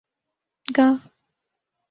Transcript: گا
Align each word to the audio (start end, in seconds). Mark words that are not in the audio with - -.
گا 0.75 0.87